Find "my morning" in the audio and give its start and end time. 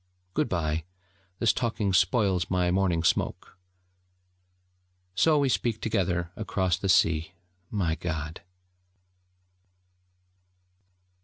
2.49-3.03